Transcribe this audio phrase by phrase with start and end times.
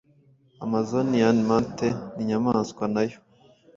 [0.65, 3.17] amazonian manatee ninyamaswa nayo